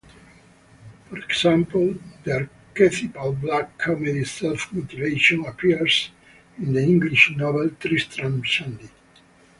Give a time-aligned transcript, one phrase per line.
[1.07, 1.93] For example,
[2.23, 6.09] the archetypal black comedy self-mutilation appears
[6.57, 8.89] in the English novel "Tristram Shandy".